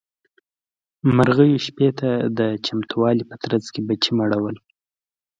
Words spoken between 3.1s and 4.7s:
په ترڅ کې بچي مړول.